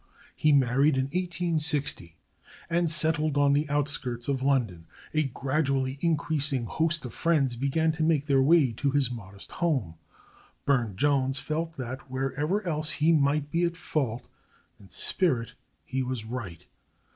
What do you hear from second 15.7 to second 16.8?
he was right.